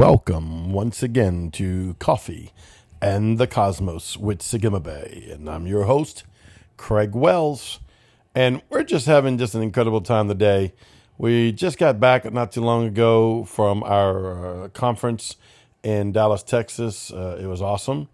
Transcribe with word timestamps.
Welcome 0.00 0.72
once 0.72 1.02
again 1.02 1.50
to 1.50 1.94
Coffee 1.98 2.52
and 3.02 3.36
the 3.36 3.46
Cosmos 3.46 4.16
with 4.16 4.38
Sagima 4.38 4.82
Bay. 4.82 5.28
And 5.30 5.46
I'm 5.46 5.66
your 5.66 5.84
host, 5.84 6.24
Craig 6.78 7.14
Wells. 7.14 7.80
And 8.34 8.62
we're 8.70 8.82
just 8.82 9.04
having 9.04 9.36
just 9.36 9.54
an 9.54 9.60
incredible 9.60 10.00
time 10.00 10.26
today. 10.26 10.72
We 11.18 11.52
just 11.52 11.76
got 11.76 12.00
back 12.00 12.32
not 12.32 12.50
too 12.50 12.62
long 12.62 12.86
ago 12.86 13.44
from 13.44 13.82
our 13.82 14.62
uh, 14.62 14.68
conference 14.68 15.36
in 15.82 16.12
Dallas, 16.12 16.42
Texas. 16.42 17.12
Uh, 17.12 17.38
it 17.38 17.44
was 17.44 17.60
awesome. 17.60 18.08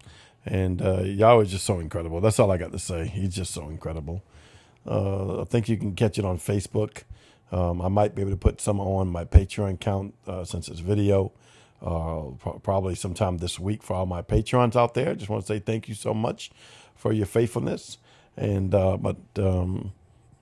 And 0.45 0.81
uh, 0.81 1.03
Yahweh 1.03 1.43
is 1.43 1.51
just 1.51 1.63
so 1.65 1.79
incredible. 1.79 2.19
That's 2.19 2.37
all 2.37 2.51
I 2.51 2.57
got 2.57 2.73
to 2.73 2.79
say. 2.79 3.07
He's 3.07 3.33
just 3.33 3.53
so 3.53 3.69
incredible. 3.69 4.23
Uh, 4.85 5.39
I 5.39 5.45
think 5.45 5.69
you 5.69 5.77
can 5.77 5.95
catch 5.95 6.19
it 6.19 6.25
on 6.25 6.37
Facebook. 6.37 7.03
Um, 7.49 7.81
I 7.81 7.87
might 7.87 8.13
be 8.13 8.23
able 8.23 8.31
to 8.31 8.37
put 8.37 8.59
some 8.59 8.81
on 8.81 9.07
my 9.07 9.23
Patreon 9.23 9.75
account 9.75 10.15
uh, 10.27 10.43
since 10.43 10.67
it's 10.67 10.81
video 10.81 11.31
uh, 11.81 12.23
probably 12.63 12.95
sometime 12.95 13.37
this 13.37 13.59
week 13.59 13.83
for 13.83 13.95
all 13.95 14.05
my 14.05 14.21
patrons 14.21 14.75
out 14.75 14.93
there. 14.93 15.13
Just 15.15 15.29
want 15.29 15.45
to 15.45 15.47
say 15.47 15.59
thank 15.59 15.87
you 15.87 15.95
so 15.95 16.13
much 16.13 16.51
for 16.95 17.13
your 17.13 17.25
faithfulness. 17.25 17.97
And 18.35 18.73
uh, 18.73 18.97
but 18.97 19.17
um, 19.37 19.93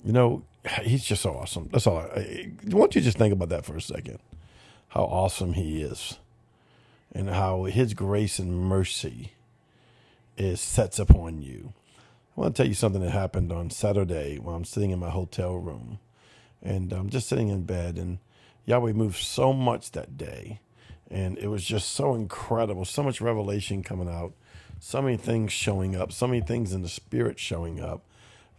you 0.04 0.14
know, 0.14 0.44
he's 0.84 1.04
just 1.04 1.22
so 1.22 1.32
awesome. 1.36 1.70
That's 1.72 1.88
all. 1.88 1.98
I, 1.98 2.52
I 2.72 2.76
want 2.76 2.96
you 2.96 3.02
to 3.02 3.06
just 3.06 3.18
think 3.18 3.34
about 3.34 3.50
that 3.50 3.66
for 3.66 3.76
a 3.76 3.82
second. 3.82 4.20
How 4.90 5.04
awesome 5.04 5.54
he 5.54 5.82
is, 5.82 6.20
and 7.12 7.30
how 7.30 7.66
his 7.66 7.94
grace 7.94 8.40
and 8.40 8.58
mercy 8.58 9.34
is 10.38 10.62
sets 10.62 11.00
upon 11.00 11.42
you. 11.42 11.74
I 12.38 12.42
want 12.42 12.56
to 12.56 12.64
tell 12.64 12.68
you 12.68 12.76
something 12.76 13.02
that 13.02 13.12
happened 13.12 13.52
on 13.52 13.70
Saturday 13.70 14.38
while 14.38 14.56
I'm 14.56 14.66
sitting 14.66 14.92
in 14.92 15.00
my 15.00 15.10
hotel 15.10 15.56
room, 15.56 16.00
and 16.62 16.94
I'm 16.94 17.10
just 17.10 17.28
sitting 17.28 17.50
in 17.50 17.64
bed, 17.64 17.98
and 17.98 18.20
Yahweh 18.66 18.94
moved 18.94 19.18
so 19.18 19.52
much 19.54 19.92
that 19.92 20.18
day 20.18 20.60
and 21.10 21.38
it 21.38 21.48
was 21.48 21.64
just 21.64 21.92
so 21.92 22.14
incredible. 22.16 22.86
So 22.86 23.04
much 23.04 23.22
revelation 23.22 23.84
coming 23.84 24.10
out, 24.10 24.34
so 24.80 25.02
many 25.02 25.18
things 25.18 25.52
showing 25.52 25.96
up, 25.96 26.12
so 26.12 26.28
many 26.28 26.42
things 26.42 26.74
in 26.74 26.82
the 26.82 26.90
spirit 26.90 27.40
showing 27.40 27.80
up, 27.80 28.06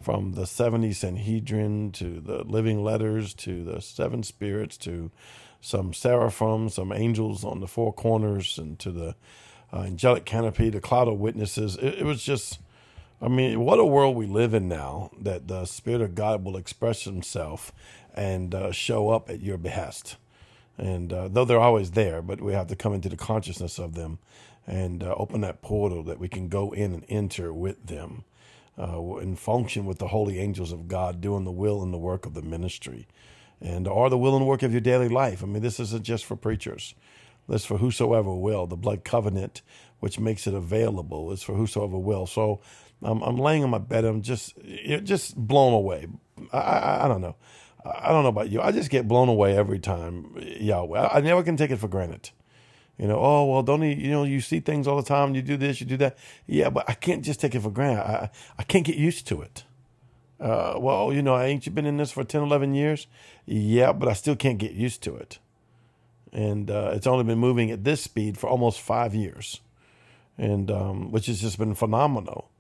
from 0.01 0.33
the 0.33 0.47
70 0.47 0.93
Sanhedrin 0.93 1.91
to 1.93 2.21
the 2.21 2.45
living 2.45 2.85
letters 2.85 3.35
to 3.35 3.65
the 3.65 3.81
seven 3.81 4.23
spirits 4.23 4.77
to 4.79 5.11
some 5.61 5.93
seraphim, 5.93 6.69
some 6.69 6.93
angels 6.93 7.45
on 7.45 7.61
the 7.61 7.67
four 7.67 7.93
corners, 7.93 8.59
and 8.59 8.79
to 8.79 8.91
the 8.93 9.17
uh, 9.73 9.81
angelic 9.81 10.25
canopy, 10.25 10.71
the 10.71 10.81
cloud 10.81 11.09
of 11.09 11.19
witnesses. 11.19 11.77
It, 11.77 12.01
it 12.01 12.05
was 12.05 12.23
just. 12.23 12.61
I 13.19 13.29
mean, 13.29 13.61
what 13.61 13.79
a 13.79 13.85
world 13.85 14.15
we 14.15 14.27
live 14.27 14.53
in 14.53 14.69
now 14.69 15.11
that 15.19 15.49
the 15.49 15.65
Spirit 15.65 16.03
of 16.03 16.15
God 16.15 16.45
will 16.45 16.57
express 16.59 17.05
Himself 17.05 17.73
and 18.13 18.55
uh, 18.55 18.73
show 18.73 19.09
up 19.09 19.31
at 19.31 19.41
your 19.41 19.57
behest. 19.57 20.17
And 20.79 21.13
uh, 21.13 21.29
though 21.29 21.45
they're 21.45 21.61
always 21.61 21.93
there, 21.93 22.23
but 22.23 22.41
we 22.41 22.53
have 22.53 22.67
to 22.69 22.77
come 22.77 22.93
into 22.93 23.09
the 23.09 23.17
consciousness 23.17 23.79
of 23.79 23.95
them 23.95 24.19
and 24.67 25.03
uh, 25.03 25.15
open 25.17 25.41
that 25.43 25.63
portal 25.63 26.03
that 26.05 26.19
we 26.19 26.29
can 26.29 26.49
go 26.49 26.73
in 26.73 26.93
and 26.93 27.05
enter 27.09 27.53
with 27.53 27.87
them 27.87 28.25
uh, 28.79 29.17
and 29.17 29.39
function 29.39 29.87
with 29.87 29.99
the 29.99 30.09
holy 30.09 30.39
angels 30.39 30.73
of 30.73 30.89
God 30.89 31.21
doing 31.21 31.45
the 31.45 31.53
will 31.53 31.83
and 31.83 31.95
the 31.95 31.99
work 31.99 32.27
of 32.27 32.35
the 32.35 32.43
ministry 32.43 33.07
and 33.61 33.89
or 33.89 34.11
the 34.11 34.19
will 34.19 34.37
and 34.37 34.47
work 34.47 34.63
of 34.63 34.73
your 34.73 34.81
daily 34.81 35.09
life. 35.09 35.43
I 35.43 35.47
mean, 35.47 35.63
this 35.63 35.81
isn't 35.81 36.05
just 36.05 36.25
for 36.25 36.37
preachers. 36.37 36.95
This 37.49 37.65
for 37.65 37.79
whosoever 37.79 38.35
will. 38.35 38.67
The 38.67 38.77
blood 38.77 39.05
covenant, 39.05 39.63
which 40.01 40.19
makes 40.19 40.47
it 40.47 40.55
available, 40.55 41.31
is 41.33 41.43
for 41.43 41.55
whosoever 41.55 41.99
will. 41.99 42.27
So 42.27 42.61
I'm, 43.03 43.23
I'm 43.23 43.37
laying 43.37 43.63
on 43.65 43.71
my 43.71 43.79
bed. 43.79 44.05
I'm 44.05 44.23
just 44.23 44.55
just 45.05 45.37
blown 45.37 45.73
away. 45.73 46.09
I, 46.53 46.59
I, 46.59 47.05
I 47.05 47.09
don't 47.09 47.21
know. 47.21 47.37
I 47.95 48.11
don't 48.11 48.23
know 48.23 48.31
about 48.31 48.51
you. 48.51 48.61
I 48.61 48.73
just 48.73 48.91
get 48.91 49.09
blown 49.09 49.29
away 49.29 49.57
every 49.57 49.79
time. 49.79 50.35
Yahweh. 50.37 51.09
I 51.13 51.21
never 51.21 51.43
can 51.43 51.57
take 51.57 51.71
it 51.71 51.77
for 51.77 51.89
granted. 51.89 52.31
You 52.99 53.07
know, 53.07 53.19
oh 53.19 53.45
well, 53.45 53.63
don't 53.63 53.83
you, 53.83 53.91
you 53.91 54.11
know 54.11 54.25
you 54.25 54.41
see 54.41 54.61
things 54.61 54.87
all 54.87 54.97
the 54.97 55.03
time. 55.03 55.35
You 55.35 55.43
do 55.43 55.57
this, 55.57 55.81
you 55.81 55.87
do 55.87 55.99
that. 55.99 56.17
Yeah, 56.47 56.71
but 56.71 56.89
I 56.89 56.95
can't 56.95 57.23
just 57.23 57.41
take 57.41 57.55
it 57.55 57.61
for 57.61 57.71
granted. 57.71 58.03
I 58.03 58.31
I 58.59 58.63
can't 58.63 58.87
get 58.87 58.97
used 58.97 59.27
to 59.29 59.43
it. 59.43 59.65
Uh, 60.39 60.75
well, 60.79 61.13
you 61.13 61.23
know, 61.23 61.39
ain't 61.39 61.67
you 61.67 61.73
been 61.73 61.87
in 61.87 61.97
this 61.97 62.13
for 62.13 62.23
10, 62.23 62.43
11 62.43 62.75
years? 62.75 63.07
Yeah, 63.47 63.93
but 63.93 64.09
I 64.09 64.13
still 64.13 64.37
can't 64.37 64.59
get 64.59 64.73
used 64.73 65.03
to 65.05 65.17
it. 65.17 65.39
And 66.33 66.71
uh, 66.71 66.91
it's 66.93 67.07
only 67.07 67.25
been 67.25 67.39
moving 67.39 67.71
at 67.71 67.85
this 67.85 68.03
speed 68.03 68.37
for 68.37 68.49
almost 68.49 68.81
five 68.81 69.15
years, 69.15 69.61
and 70.37 70.71
um, 70.71 71.11
which 71.11 71.27
has 71.27 71.41
just 71.41 71.59
been 71.59 71.75
phenomenal. 71.75 72.51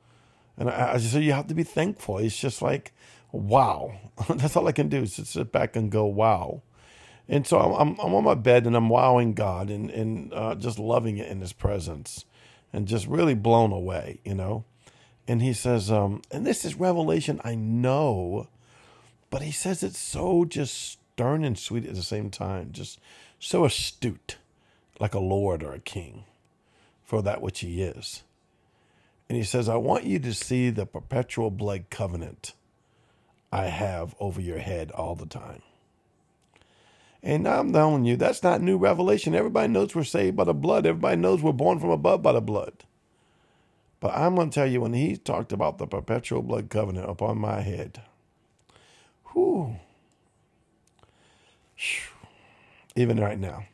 And 0.57 0.71
I, 0.71 0.95
I, 0.95 0.99
so 0.99 1.19
you 1.19 1.33
have 1.33 1.49
to 1.49 1.55
be 1.55 1.65
thankful. 1.65 2.17
It's 2.19 2.39
just 2.39 2.63
like 2.63 2.95
wow. 3.33 3.93
That's 4.29 4.57
all 4.57 4.69
I 4.69 4.73
can 4.73 4.89
do 4.89 5.03
is 5.03 5.17
just 5.17 5.33
sit 5.33 5.53
back 5.53 5.77
and 5.77 5.91
go, 5.91 6.05
wow. 6.05 6.63
And 7.29 7.47
so 7.47 7.59
I'm, 7.59 7.99
I'm 7.99 8.15
on 8.15 8.25
my 8.25 8.35
bed 8.35 8.67
and 8.67 8.77
I'm 8.77 8.89
wowing 8.89 9.35
God 9.35 9.69
and, 9.69 9.91
and 9.91 10.33
uh, 10.33 10.55
just 10.55 10.79
loving 10.79 11.19
it 11.19 11.29
in 11.29 11.41
His 11.41 11.53
presence 11.53 12.25
and 12.73 12.87
just 12.87 13.07
really 13.07 13.35
blown 13.35 13.73
away, 13.73 14.21
you 14.25 14.35
know. 14.35 14.65
And 15.27 15.43
He 15.43 15.53
says, 15.53 15.91
um, 15.91 16.23
and 16.31 16.47
this 16.47 16.65
is 16.65 16.77
revelation 16.77 17.41
I 17.45 17.57
know, 17.57 18.49
but 19.29 19.43
He 19.43 19.51
says 19.51 19.83
it's 19.83 19.99
so 19.99 20.45
just 20.45 20.75
stern 20.75 21.45
and 21.45 21.59
sweet 21.59 21.87
at 21.87 21.95
the 21.95 22.03
same 22.03 22.31
time, 22.31 22.71
just 22.71 23.01
so 23.41 23.65
astute, 23.65 24.37
like 25.01 25.15
a 25.15 25.19
lord 25.19 25.63
or 25.63 25.73
a 25.73 25.81
king 25.81 26.25
for 27.03 27.23
that 27.23 27.43
which 27.43 27.61
He 27.61 27.83
is. 27.83 28.23
And 29.29 29.37
He 29.37 29.45
says, 29.45 29.69
I 29.69 29.77
want 29.77 30.05
you 30.05 30.21
to 30.21 30.33
see 30.33 30.71
the 30.71 30.87
perpetual 30.87 31.51
blood 31.51 31.87
covenant 31.91 32.53
I 33.57 33.69
have 33.69 34.15
over 34.21 34.39
your 34.39 34.59
head 34.59 34.91
all 34.91 35.15
the 35.15 35.25
time. 35.25 35.63
And 37.23 37.49
I'm 37.49 37.73
telling 37.73 38.05
you, 38.05 38.17
that's 38.17 38.43
not 38.43 38.61
new 38.61 38.77
revelation. 38.77 39.35
Everybody 39.35 39.69
knows 39.69 39.95
we're 39.95 40.05
saved 40.05 40.37
by 40.37 40.45
the 40.45 40.53
blood. 40.53 40.85
Everybody 40.85 41.17
knows 41.17 41.41
we're 41.41 41.53
born 41.53 41.81
from 41.81 41.89
above 41.89 42.21
by 42.21 42.33
the 42.33 42.43
blood. 42.43 42.85
But 43.99 44.15
I'm 44.15 44.35
going 44.35 44.51
to 44.51 44.55
tell 44.55 44.67
you, 44.67 44.83
when 44.83 44.93
he 44.93 45.17
talked 45.17 45.53
about 45.53 45.79
the 45.79 45.87
perpetual 45.87 46.43
blood 46.43 46.69
covenant 46.69 47.09
upon 47.09 47.39
my 47.39 47.63
head, 47.63 48.03
whew, 49.33 49.77
even 52.95 53.19
right 53.19 53.39
now. 53.39 53.65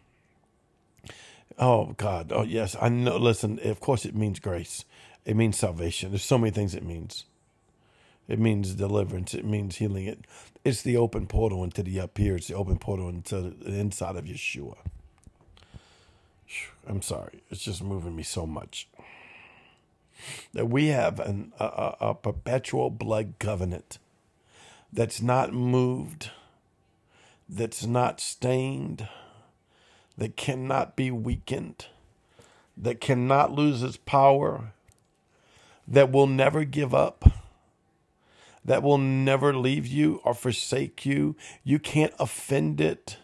Oh, 1.59 1.94
God. 1.97 2.31
Oh, 2.32 2.44
yes. 2.44 2.76
I 2.81 2.88
know. 2.88 3.16
Listen, 3.16 3.59
of 3.64 3.81
course, 3.81 4.04
it 4.04 4.14
means 4.14 4.38
grace, 4.38 4.84
it 5.25 5.34
means 5.34 5.59
salvation. 5.59 6.12
There's 6.12 6.22
so 6.22 6.38
many 6.38 6.53
things 6.53 6.76
it 6.76 6.84
means. 6.84 7.25
It 8.28 8.38
means 8.38 8.75
deliverance. 8.75 9.34
It 9.34 9.44
means 9.44 9.77
healing. 9.77 10.06
It 10.06 10.27
it's 10.65 10.83
the 10.83 10.97
open 10.97 11.27
portal 11.27 11.65
into 11.65 11.83
the 11.83 12.00
up 12.00 12.16
here. 12.16 12.37
It's 12.37 12.49
the 12.49 12.55
open 12.55 12.78
portal 12.78 13.09
into 13.09 13.41
the 13.41 13.75
inside 13.75 14.16
of 14.16 14.25
Yeshua. 14.25 14.77
I'm 16.87 17.03
sorry. 17.03 17.43
It's 17.50 17.65
just 17.65 17.82
moving 17.82 18.15
me 18.15 18.22
so 18.22 18.47
much. 18.47 18.88
That 20.53 20.66
we 20.66 20.88
have 20.88 21.19
an, 21.19 21.53
a, 21.59 21.94
a 22.00 22.15
perpetual 22.15 22.91
blood 22.91 23.34
covenant 23.38 23.99
that's 24.93 25.21
not 25.21 25.53
moved, 25.53 26.31
that's 27.49 27.84
not 27.87 28.21
stained, 28.21 29.09
that 30.16 30.37
cannot 30.37 30.94
be 30.94 31.11
weakened, 31.11 31.87
that 32.77 33.00
cannot 33.00 33.53
lose 33.53 33.82
its 33.82 33.97
power, 33.97 34.72
that 35.88 36.12
will 36.12 36.28
never 36.28 36.65
give 36.65 36.94
up 36.94 37.31
that 38.65 38.83
will 38.83 38.99
never 38.99 39.55
leave 39.55 39.87
you 39.87 40.21
or 40.25 40.34
forsake 40.34 41.05
you. 41.05 41.37
You 41.65 41.78
can't 41.78 42.15
offend 42.19 42.81
it. 42.81 43.19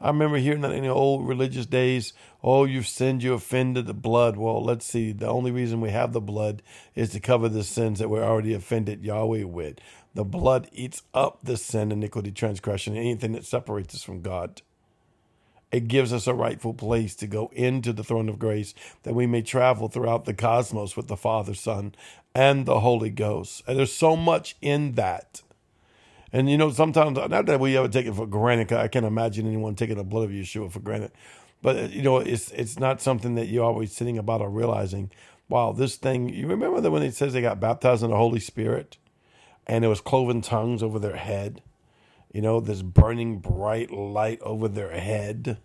I 0.00 0.08
remember 0.08 0.38
hearing 0.38 0.62
that 0.62 0.72
in 0.72 0.82
the 0.82 0.88
old 0.88 1.28
religious 1.28 1.64
days. 1.64 2.12
Oh, 2.42 2.64
you've 2.64 2.88
sinned, 2.88 3.22
you 3.22 3.34
offended 3.34 3.86
the 3.86 3.94
blood. 3.94 4.36
Well, 4.36 4.62
let's 4.62 4.84
see. 4.84 5.12
The 5.12 5.28
only 5.28 5.52
reason 5.52 5.80
we 5.80 5.90
have 5.90 6.12
the 6.12 6.20
blood 6.20 6.60
is 6.96 7.10
to 7.10 7.20
cover 7.20 7.48
the 7.48 7.62
sins 7.62 8.00
that 8.00 8.10
we're 8.10 8.24
already 8.24 8.52
offended 8.52 9.04
Yahweh 9.04 9.44
with. 9.44 9.78
The 10.14 10.24
blood 10.24 10.68
eats 10.72 11.02
up 11.14 11.38
the 11.44 11.56
sin, 11.56 11.92
iniquity, 11.92 12.32
transgression, 12.32 12.96
anything 12.96 13.32
that 13.32 13.46
separates 13.46 13.94
us 13.94 14.02
from 14.02 14.22
God. 14.22 14.62
It 15.72 15.88
gives 15.88 16.12
us 16.12 16.26
a 16.26 16.34
rightful 16.34 16.74
place 16.74 17.14
to 17.16 17.26
go 17.26 17.50
into 17.54 17.94
the 17.94 18.04
throne 18.04 18.28
of 18.28 18.38
grace 18.38 18.74
that 19.04 19.14
we 19.14 19.26
may 19.26 19.40
travel 19.40 19.88
throughout 19.88 20.26
the 20.26 20.34
cosmos 20.34 20.96
with 20.96 21.08
the 21.08 21.16
Father, 21.16 21.54
Son, 21.54 21.94
and 22.34 22.66
the 22.66 22.80
Holy 22.80 23.08
Ghost. 23.08 23.62
And 23.66 23.78
there's 23.78 23.92
so 23.92 24.14
much 24.14 24.54
in 24.60 24.92
that. 24.92 25.40
And 26.30 26.50
you 26.50 26.58
know, 26.58 26.70
sometimes 26.70 27.16
not 27.16 27.46
that 27.46 27.60
we 27.60 27.76
ever 27.76 27.88
take 27.88 28.06
it 28.06 28.14
for 28.14 28.26
granted. 28.26 28.72
I 28.72 28.88
can't 28.88 29.06
imagine 29.06 29.46
anyone 29.46 29.74
taking 29.74 29.96
the 29.96 30.04
blood 30.04 30.24
of 30.24 30.30
Yeshua 30.30 30.70
for 30.70 30.80
granted. 30.80 31.12
But 31.62 31.76
uh, 31.76 31.88
you 31.90 32.02
know, 32.02 32.18
it's 32.18 32.50
it's 32.52 32.78
not 32.78 33.00
something 33.00 33.34
that 33.36 33.48
you're 33.48 33.64
always 33.64 33.92
sitting 33.92 34.18
about 34.18 34.42
or 34.42 34.50
realizing. 34.50 35.10
Wow, 35.48 35.72
this 35.72 35.96
thing. 35.96 36.28
You 36.28 36.46
remember 36.48 36.80
that 36.80 36.90
when 36.90 37.02
it 37.02 37.14
says 37.14 37.32
they 37.32 37.42
got 37.42 37.60
baptized 37.60 38.02
in 38.02 38.10
the 38.10 38.16
Holy 38.16 38.40
Spirit, 38.40 38.96
and 39.66 39.84
it 39.84 39.88
was 39.88 40.00
cloven 40.00 40.40
tongues 40.40 40.82
over 40.82 40.98
their 40.98 41.16
head 41.16 41.62
you 42.32 42.40
know, 42.40 42.60
this 42.60 42.82
burning 42.82 43.38
bright 43.38 43.90
light 43.90 44.40
over 44.42 44.68
their 44.68 44.92
head. 44.92 45.58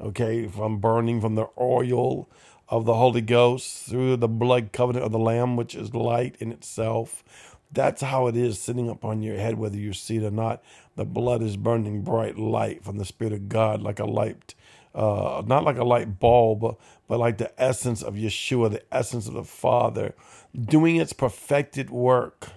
Okay, 0.00 0.46
from 0.48 0.78
burning 0.78 1.20
from 1.20 1.34
the 1.34 1.48
oil 1.58 2.28
of 2.68 2.84
the 2.84 2.94
Holy 2.94 3.20
Ghost 3.20 3.86
through 3.86 4.16
the 4.16 4.28
blood 4.28 4.72
covenant 4.72 5.04
of 5.04 5.12
the 5.12 5.18
Lamb, 5.18 5.56
which 5.56 5.74
is 5.74 5.94
light 5.94 6.36
in 6.40 6.50
itself. 6.50 7.22
That's 7.70 8.02
how 8.02 8.26
it 8.26 8.36
is 8.36 8.58
sitting 8.58 8.88
upon 8.88 9.22
your 9.22 9.36
head, 9.36 9.58
whether 9.58 9.78
you 9.78 9.92
see 9.92 10.16
it 10.16 10.24
or 10.24 10.30
not. 10.30 10.62
The 10.96 11.04
blood 11.04 11.42
is 11.42 11.56
burning 11.56 12.02
bright 12.02 12.38
light 12.38 12.84
from 12.84 12.98
the 12.98 13.04
Spirit 13.04 13.32
of 13.32 13.48
God, 13.48 13.80
like 13.80 13.98
a 13.98 14.04
light 14.04 14.54
uh, 14.94 15.42
not 15.46 15.64
like 15.64 15.78
a 15.78 15.84
light 15.84 16.18
bulb, 16.18 16.60
but, 16.60 16.76
but 17.08 17.18
like 17.18 17.38
the 17.38 17.52
essence 17.60 18.02
of 18.02 18.14
Yeshua, 18.14 18.70
the 18.70 18.82
essence 18.92 19.26
of 19.26 19.34
the 19.34 19.44
Father, 19.44 20.14
doing 20.58 20.96
its 20.96 21.12
perfected 21.12 21.90
work. 21.90 22.50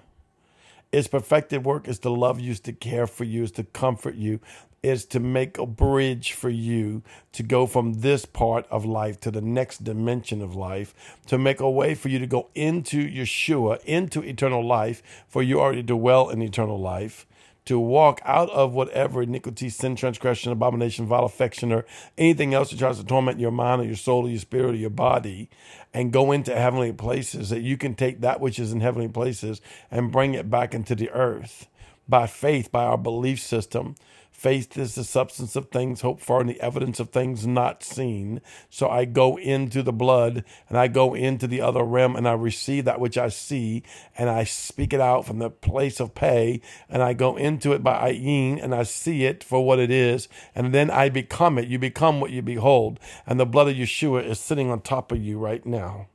Its 0.92 1.08
perfected 1.08 1.64
work. 1.64 1.88
Is 1.88 2.00
to 2.00 2.10
love 2.10 2.40
you, 2.40 2.52
is 2.52 2.60
to 2.62 2.74
care 2.74 3.08
for 3.08 3.24
you, 3.24 3.44
is 3.44 3.52
to 3.54 3.64
comfort 3.64 4.16
you, 4.16 4.40
is 4.84 5.06
to 5.06 5.20
make 5.20 5.58
a 5.58 5.66
bridge 5.66 6.34
for 6.34 6.50
you 6.50 7.02
to 7.32 7.44
go 7.44 7.66
from 7.66 8.02
this 8.02 8.26
part 8.26 8.68
of 8.70 8.86
life 8.86 9.20
to 9.22 9.32
the 9.32 9.42
next 9.42 9.84
dimension 9.84 10.42
of 10.42 10.56
life, 10.56 10.94
to 11.26 11.38
make 11.38 11.60
a 11.60 11.70
way 11.70 11.96
for 11.96 12.10
you 12.10 12.20
to 12.20 12.28
go 12.28 12.50
into 12.54 13.10
Yeshua, 13.10 13.84
into 13.86 14.22
eternal 14.22 14.66
life, 14.66 15.02
for 15.28 15.42
you 15.42 15.60
already 15.60 15.82
dwell 15.82 16.30
in 16.30 16.42
eternal 16.42 16.80
life 16.80 17.26
to 17.65 17.79
walk 17.79 18.21
out 18.23 18.50
of 18.51 18.73
whatever 18.73 19.23
iniquity, 19.23 19.69
sin, 19.69 19.95
transgression, 19.95 20.51
abomination, 20.51 21.06
vile 21.06 21.25
affection, 21.25 21.71
or 21.71 21.85
anything 22.17 22.53
else 22.53 22.69
that 22.69 22.79
tries 22.79 22.97
to 23.00 23.03
torment 23.03 23.39
your 23.39 23.51
mind 23.51 23.81
or 23.81 23.85
your 23.85 23.95
soul 23.95 24.25
or 24.25 24.29
your 24.29 24.39
spirit 24.39 24.71
or 24.71 24.77
your 24.77 24.89
body, 24.89 25.50
and 25.94 26.13
go 26.13 26.31
into 26.31 26.56
heavenly 26.56 26.94
places, 26.94 27.50
that 27.50 27.62
you 27.62 27.77
can 27.77 27.95
take 27.95 28.21
that 28.21 28.39
which 28.39 28.59
is 28.59 28.71
in 28.71 28.81
heavenly 28.81 29.07
places 29.07 29.62
and 29.89 30.12
bring 30.12 30.33
it 30.33 30.50
back 30.50 30.73
into 30.73 30.95
the 30.95 31.09
earth 31.12 31.67
by 32.07 32.27
faith, 32.27 32.71
by 32.71 32.83
our 32.83 32.97
belief 32.97 33.39
system, 33.39 33.95
Faith 34.36 34.78
is 34.78 34.96
the 34.96 35.04
substance 35.06 35.56
of 35.56 35.70
things 35.70 36.02
hoped 36.02 36.22
for 36.22 36.42
and 36.42 36.50
the 36.50 36.60
evidence 36.60 37.00
of 37.00 37.10
things 37.10 37.48
not 37.48 37.82
seen. 37.82 38.42
So 38.70 38.90
I 38.90 39.06
go 39.06 39.38
into 39.38 39.82
the 39.82 39.94
blood 39.94 40.44
and 40.68 40.78
I 40.78 40.90
go 40.90 41.14
into 41.16 41.48
the 41.48 41.62
other 41.62 41.84
realm 41.84 42.18
and 42.18 42.28
I 42.28 42.34
receive 42.34 42.84
that 42.84 43.00
which 43.00 43.18
I 43.18 43.30
see 43.30 43.82
and 44.18 44.30
I 44.30 44.44
speak 44.44 44.92
it 44.92 45.00
out 45.00 45.26
from 45.26 45.40
the 45.40 45.50
place 45.50 46.02
of 46.02 46.14
pay 46.14 46.62
and 46.90 47.02
I 47.02 47.14
go 47.14 47.38
into 47.38 47.72
it 47.72 47.82
by 47.82 48.12
ayin 48.12 48.62
and 48.62 48.76
I 48.76 48.84
see 48.84 49.24
it 49.24 49.42
for 49.42 49.66
what 49.66 49.80
it 49.80 49.90
is 49.90 50.28
and 50.54 50.74
then 50.74 50.92
I 50.92 51.08
become 51.08 51.58
it. 51.58 51.70
You 51.70 51.80
become 51.80 52.20
what 52.20 52.32
you 52.32 52.42
behold. 52.42 53.00
And 53.26 53.40
the 53.40 53.46
blood 53.46 53.70
of 53.70 53.76
Yeshua 53.78 54.26
is 54.26 54.38
sitting 54.38 54.70
on 54.70 54.82
top 54.82 55.14
of 55.14 55.24
you 55.24 55.40
right 55.40 55.66
now 55.66 56.08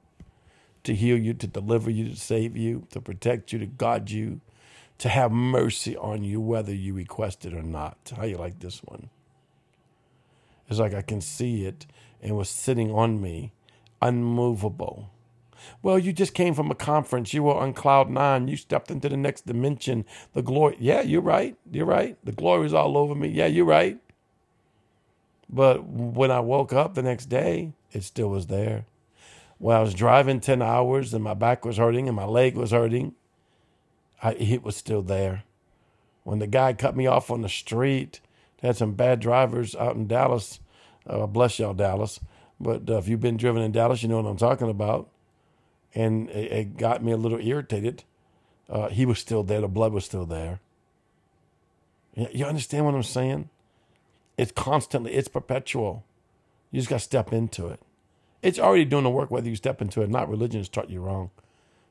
to 0.85 0.95
heal 0.95 1.17
you, 1.17 1.33
to 1.35 1.47
deliver 1.47 1.91
you, 1.91 2.11
to 2.11 2.17
save 2.17 2.55
you, 2.55 2.87
to 2.91 3.01
protect 3.01 3.51
you, 3.51 3.59
to 3.61 3.67
guard 3.67 4.11
you 4.11 4.43
to 5.00 5.08
have 5.08 5.32
mercy 5.32 5.97
on 5.97 6.23
you, 6.23 6.43
whether 6.43 6.75
you 6.75 6.93
request 6.93 7.47
it 7.47 7.55
or 7.55 7.62
not. 7.62 8.12
How 8.14 8.25
you 8.25 8.37
like 8.37 8.61
this 8.61 8.81
one? 8.85 9.08
It's 10.69 10.79
like 10.79 10.93
I 10.93 11.00
can 11.00 11.23
see 11.23 11.64
it 11.64 11.87
and 12.23 12.37
was 12.37 12.50
sitting 12.50 12.93
on 12.93 13.20
me, 13.20 13.52
unmovable. 14.02 15.11
Well, 15.82 15.99
you 15.99 16.12
just 16.12 16.35
came 16.35 16.52
from 16.52 16.70
a 16.70 16.75
conference. 16.75 17.32
You 17.32 17.44
were 17.44 17.55
on 17.55 17.73
cloud 17.73 18.11
nine. 18.11 18.47
You 18.47 18.56
stepped 18.56 18.91
into 18.91 19.08
the 19.08 19.17
next 19.17 19.47
dimension. 19.47 20.05
The 20.35 20.43
glory. 20.43 20.76
Yeah, 20.79 21.00
you're 21.00 21.23
right. 21.23 21.56
You're 21.70 21.87
right. 21.87 22.19
The 22.23 22.32
glory 22.32 22.67
is 22.67 22.75
all 22.75 22.99
over 22.99 23.14
me. 23.14 23.29
Yeah, 23.29 23.47
you're 23.47 23.64
right. 23.64 23.99
But 25.49 25.85
when 25.85 26.31
I 26.31 26.41
woke 26.41 26.75
up 26.75 26.94
the 26.94 27.02
next 27.02 27.26
day, 27.26 27.73
it 27.91 28.05
still 28.05 28.29
was 28.29 28.49
there. 28.49 28.85
When 29.56 29.76
I 29.76 29.81
was 29.81 29.94
driving 29.94 30.41
10 30.41 30.61
hours 30.61 31.14
and 31.14 31.25
my 31.25 31.35
back 31.35 31.64
was 31.64 31.79
hurting 31.79 32.06
and 32.06 32.17
my 32.17 32.25
leg 32.26 32.55
was 32.55 32.70
hurting, 32.70 33.14
I, 34.23 34.33
it 34.33 34.63
was 34.63 34.77
still 34.77 35.03
there. 35.03 35.45
When 36.25 36.39
the 36.39 36.47
guy 36.47 36.73
cut 36.73 36.97
me 36.97 37.07
off 37.07 37.31
on 37.31 37.43
the 37.43 37.49
street, 37.49 38.21
had 38.63 38.77
some 38.77 38.93
bad 38.93 39.21
drivers 39.21 39.75
out 39.75 39.97
in 39.97 40.07
Dallas. 40.07 40.61
Uh, 41.07 41.27
bless 41.27 41.59
y'all, 41.59 41.75
Dallas. 41.75 42.21
But 42.61 42.89
uh, 42.89 42.99
if 42.99 43.09
you've 43.09 43.21
been 43.21 43.39
driven 43.39 43.63
in 43.63 43.73
Dallas, 43.73 44.03
you 44.03 44.09
know 44.09 44.21
what 44.21 44.29
I'm 44.29 44.37
talking 44.37 44.69
about. 44.69 45.09
And 45.95 46.29
it, 46.31 46.53
it 46.53 46.77
got 46.77 47.03
me 47.03 47.13
a 47.13 47.17
little 47.17 47.41
irritated. 47.41 48.05
Uh, 48.69 48.89
he 48.89 49.07
was 49.07 49.19
still 49.19 49.43
there. 49.43 49.63
The 49.63 49.69
blood 49.69 49.93
was 49.93 50.05
still 50.05 50.27
there. 50.27 50.61
You 52.15 52.45
understand 52.45 52.85
what 52.85 52.95
I'm 52.95 53.03
saying? 53.03 53.49
It's 54.37 54.53
constantly, 54.53 55.13
it's 55.13 55.29
perpetual. 55.29 56.05
You 56.71 56.81
just 56.81 56.91
got 56.91 56.97
to 56.97 57.05
step 57.05 57.33
into 57.33 57.69
it. 57.69 57.81
It's 58.43 58.59
already 58.59 58.85
doing 58.85 59.05
the 59.05 59.11
work 59.11 59.31
whether 59.31 59.49
you 59.49 59.57
step 59.57 59.81
into 59.81 60.03
it. 60.03 60.11
Not 60.11 60.29
religion 60.29 60.61
has 60.61 60.69
taught 60.69 60.91
you 60.91 61.01
wrong. 61.01 61.31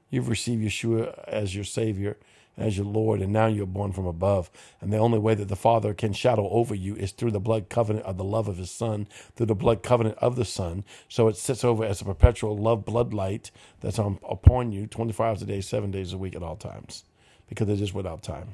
You've 0.10 0.30
received 0.30 0.64
Yeshua 0.64 1.24
as 1.28 1.56
your 1.56 1.64
Savior, 1.64 2.18
as 2.58 2.78
your 2.78 2.86
Lord, 2.86 3.22
and 3.22 3.32
now 3.32 3.46
you're 3.46 3.66
born 3.66 3.92
from 3.92 4.06
above. 4.06 4.50
And 4.82 4.92
the 4.92 4.98
only 4.98 5.20
way 5.20 5.36
that 5.36 5.48
the 5.48 5.56
Father 5.56 5.94
can 5.94 6.14
shadow 6.14 6.50
over 6.50 6.74
you 6.76 6.96
is 6.96 7.12
through 7.12 7.32
the 7.32 7.40
blood 7.40 7.70
covenant 7.70 8.06
of 8.06 8.18
the 8.18 8.24
love 8.24 8.48
of 8.48 8.58
His 8.58 8.72
Son, 8.72 9.08
through 9.36 9.46
the 9.46 9.56
blood 9.56 9.84
covenant 9.84 10.18
of 10.18 10.36
the 10.36 10.46
Son. 10.46 10.84
So 11.08 11.28
it 11.28 11.38
sits 11.38 11.64
over 11.64 11.86
as 11.86 12.02
a 12.02 12.06
perpetual 12.06 12.58
love 12.58 12.86
blood 12.86 13.14
light 13.14 13.52
that's 13.82 14.00
on, 14.00 14.20
upon 14.28 14.72
you 14.72 14.88
24 14.88 15.26
hours 15.26 15.42
a 15.42 15.46
day, 15.46 15.62
seven 15.62 15.92
days 15.92 16.12
a 16.12 16.18
week 16.18 16.36
at 16.36 16.44
all 16.44 16.58
times, 16.58 17.04
because 17.48 17.70
it 17.70 17.82
is 17.82 17.94
without 17.94 18.24
time. 18.24 18.50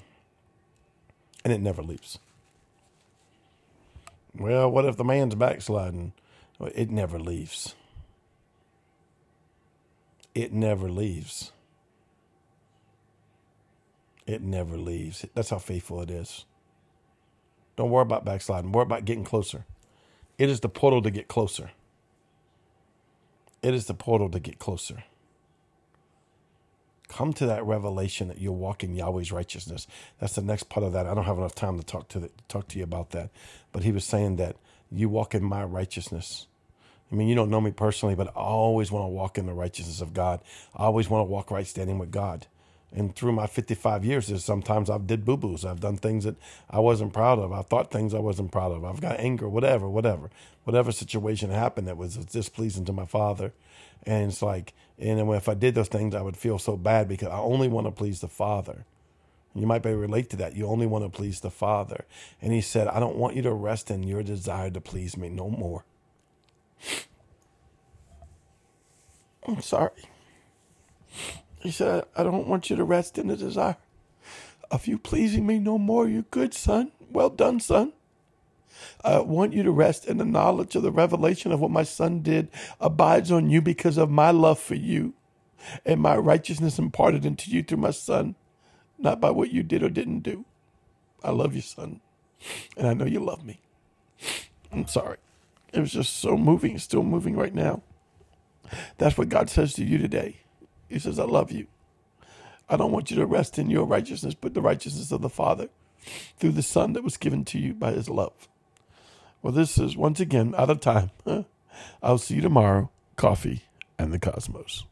And 1.44 1.54
it 1.54 1.62
never 1.62 1.82
leaves. 1.82 2.20
Well, 4.38 4.70
what 4.70 4.86
if 4.86 4.98
the 4.98 5.04
man's 5.04 5.36
backsliding? 5.36 6.12
It 6.74 6.90
never 6.90 7.20
leaves 7.20 7.76
it 10.36 10.54
never 10.54 10.90
leaves. 10.90 11.54
It 14.28 14.42
never 14.42 14.78
leaves. 14.78 15.26
That's 15.36 15.50
how 15.52 15.60
faithful 15.60 16.02
it 16.02 16.12
is. 16.12 16.46
Don't 17.78 17.90
worry 17.90 18.04
about 18.04 18.26
backsliding. 18.26 18.72
Worry 18.72 18.84
about 18.84 19.06
getting 19.06 19.24
closer. 19.24 19.66
It 20.38 20.50
is 20.50 20.62
the 20.62 20.70
portal 20.70 21.02
to 21.02 21.12
get 21.12 21.28
closer. 21.28 21.72
It 23.62 23.74
is 23.74 23.86
the 23.86 23.94
portal 23.94 24.30
to 24.30 24.40
get 24.40 24.60
closer. 24.60 25.04
Come 27.08 27.34
to 27.34 27.46
that 27.46 27.66
revelation 27.66 28.28
that 28.30 28.42
you're 28.42 28.52
walking 28.52 28.96
Yahweh's 28.96 29.32
righteousness. 29.32 29.88
That's 30.20 30.36
the 30.36 30.42
next 30.42 30.70
part 30.70 30.86
of 30.86 30.94
that. 30.94 31.06
I 31.06 31.14
don't 31.14 31.26
have 31.26 31.38
enough 31.38 31.56
time 31.56 31.78
to 31.78 31.86
talk 31.86 32.10
to 32.10 32.20
the, 32.20 32.32
talk 32.48 32.68
to 32.70 32.78
you 32.78 32.84
about 32.84 33.12
that, 33.12 33.30
but 33.72 33.84
he 33.84 33.92
was 33.92 34.06
saying 34.06 34.38
that 34.38 34.56
you 34.92 35.10
walk 35.10 35.36
in 35.36 35.44
my 35.44 35.64
righteousness. 35.64 36.48
I 37.12 37.16
mean, 37.16 37.28
you 37.28 37.36
don't 37.36 37.50
know 37.50 37.62
me 37.62 37.72
personally, 37.72 38.16
but 38.16 38.28
I 38.30 38.40
always 38.40 38.92
want 38.92 39.04
to 39.04 39.10
walk 39.10 39.38
in 39.38 39.46
the 39.46 39.54
righteousness 39.54 40.02
of 40.02 40.14
God. 40.14 40.42
I 40.76 40.86
always 40.86 41.10
want 41.10 41.22
to 41.22 41.32
walk 41.32 41.52
right 41.52 41.68
standing 41.68 42.00
with 42.00 42.12
God. 42.12 42.48
And 42.92 43.16
through 43.16 43.34
my 43.34 43.46
55 43.46 44.06
years, 44.06 44.28
there's 44.28 44.46
sometimes 44.46 44.90
I've 44.90 45.06
did 45.06 45.26
boo 45.26 45.38
boos. 45.38 45.66
I've 45.66 45.82
done 45.82 45.98
things 45.98 46.24
that 46.24 46.36
I 46.70 46.80
wasn't 46.80 47.14
proud 47.14 47.40
of. 47.40 47.52
I 47.52 47.62
thought 47.62 47.92
things 47.92 48.14
I 48.14 48.20
wasn't 48.20 48.52
proud 48.52 48.72
of. 48.72 48.86
I've 48.86 49.02
got 49.02 49.20
anger, 49.20 49.50
whatever, 49.50 49.90
whatever, 49.90 50.30
whatever 50.64 50.92
situation 50.92 51.50
happened 51.50 51.88
that 51.88 51.98
was 51.98 52.16
displeasing 52.16 52.86
to 52.86 52.94
my 52.94 53.06
father. 53.06 53.52
And 54.04 54.32
it's 54.32 54.42
like, 54.42 54.74
and 54.98 55.20
if 55.32 55.50
I 55.50 55.56
did 55.56 55.76
those 55.76 55.90
things, 55.90 56.16
I 56.16 56.22
would 56.22 56.38
feel 56.38 56.58
so 56.58 56.78
bad 56.78 57.10
because 57.10 57.28
I 57.28 57.38
only 57.38 57.68
want 57.68 57.86
to 57.88 57.92
please 57.92 58.22
the 58.22 58.30
Father. 58.30 58.86
You 59.54 59.68
might 59.68 59.84
be 59.84 59.94
relate 59.94 60.30
to 60.32 60.38
that. 60.38 60.56
You 60.56 60.68
only 60.68 60.86
want 60.86 61.04
to 61.04 61.10
please 61.10 61.42
the 61.42 61.52
Father. 61.52 62.06
And 62.42 62.54
he 62.54 62.62
said, 62.62 62.88
I 62.88 63.00
don't 63.00 63.18
want 63.18 63.36
you 63.36 63.42
to 63.44 63.54
rest 63.54 63.92
in 63.92 64.04
your 64.04 64.24
desire 64.24 64.70
to 64.70 64.82
please 64.82 65.18
me 65.18 65.30
no 65.30 65.50
more. 65.50 65.84
I'm 69.48 69.62
sorry. 69.62 69.92
He 71.60 71.72
said, 71.72 72.06
I 72.16 72.24
don't 72.24 72.48
want 72.48 72.70
you 72.70 72.76
to 72.76 72.84
rest 72.84 73.18
in 73.18 73.28
the 73.28 73.38
desire 73.38 73.78
of 74.72 74.88
you 74.88 74.98
pleasing 74.98 75.46
me 75.46 75.60
no 75.60 75.78
more. 75.78 76.08
You 76.08 76.26
good 76.32 76.54
son. 76.54 76.92
Well 77.10 77.30
done, 77.30 77.60
son. 77.60 77.94
I 79.04 79.20
want 79.20 79.54
you 79.54 79.64
to 79.64 79.72
rest 79.72 80.06
in 80.06 80.18
the 80.18 80.26
knowledge 80.26 80.76
of 80.76 80.84
the 80.84 80.92
revelation 80.92 81.52
of 81.52 81.60
what 81.60 81.72
my 81.72 81.84
son 81.84 82.22
did 82.22 82.50
abides 82.80 83.32
on 83.32 83.50
you 83.50 83.62
because 83.62 83.98
of 83.98 84.10
my 84.10 84.32
love 84.32 84.60
for 84.60 84.76
you 84.76 85.14
and 85.86 86.02
my 86.02 86.18
righteousness 86.18 86.80
imparted 86.80 87.26
into 87.26 87.50
you 87.50 87.64
through 87.64 87.78
my 87.78 87.92
son, 87.92 88.36
not 88.98 89.20
by 89.22 89.32
what 89.32 89.52
you 89.52 89.64
did 89.64 89.84
or 89.84 89.90
didn't 89.90 90.20
do. 90.22 90.46
I 91.24 91.32
love 91.32 91.56
you, 91.56 91.62
son, 91.62 92.02
and 92.78 92.88
I 92.88 92.94
know 92.94 93.06
you 93.06 93.20
love 93.20 93.46
me. 93.46 93.60
I'm 94.72 94.88
sorry. 94.88 95.18
It 95.76 95.82
was 95.82 95.92
just 95.92 96.16
so 96.16 96.38
moving, 96.38 96.80
still 96.80 97.04
moving 97.04 97.36
right 97.36 97.54
now. 97.54 97.82
That's 98.98 99.18
what 99.18 99.28
God 99.28 99.50
says 99.50 99.74
to 99.74 99.84
you 99.84 99.98
today. 99.98 100.40
He 100.88 101.00
says, 101.00 101.20
I 101.20 101.26
love 101.26 101.52
you. 101.52 101.68
I 102.70 102.78
don't 102.78 102.94
want 102.94 103.12
you 103.12 103.18
to 103.18 103.26
rest 103.26 103.60
in 103.60 103.70
your 103.70 103.86
righteousness, 103.86 104.36
but 104.36 104.54
the 104.54 104.62
righteousness 104.62 105.12
of 105.12 105.22
the 105.22 105.30
Father 105.30 105.68
through 106.38 106.54
the 106.54 106.64
Son 106.64 106.94
that 106.94 107.04
was 107.04 107.18
given 107.18 107.44
to 107.46 107.60
you 107.60 107.74
by 107.74 107.92
his 107.92 108.10
love. 108.10 108.48
Well, 109.42 109.52
this 109.52 109.78
is 109.78 109.98
once 109.98 110.22
again 110.22 110.56
out 110.58 110.70
of 110.70 110.80
time. 110.80 111.12
I'll 112.02 112.18
see 112.18 112.36
you 112.36 112.42
tomorrow. 112.42 112.90
Coffee 113.18 113.64
and 114.00 114.14
the 114.14 114.20
Cosmos. 114.20 114.86